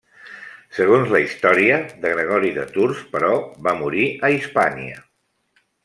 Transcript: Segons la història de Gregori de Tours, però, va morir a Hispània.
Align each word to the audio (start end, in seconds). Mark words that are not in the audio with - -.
Segons 0.77 1.11
la 1.15 1.21
història 1.25 1.77
de 2.05 2.15
Gregori 2.15 2.51
de 2.57 2.65
Tours, 2.79 3.05
però, 3.13 3.31
va 3.69 3.79
morir 3.85 4.11
a 4.31 4.35
Hispània. 4.39 5.03